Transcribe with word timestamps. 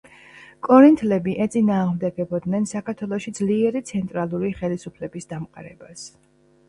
კორინთლები 0.67 1.35
ეწინააღმდეგებოდნენ 1.45 2.65
საქართველოში 2.71 3.35
ძლიერი 3.41 3.83
ცენტრალური 3.93 4.51
ხელისუფლების 4.63 5.31
დამყარებას. 5.35 6.09